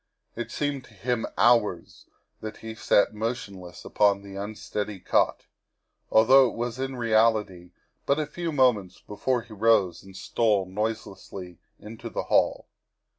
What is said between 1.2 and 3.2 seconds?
hours that he sat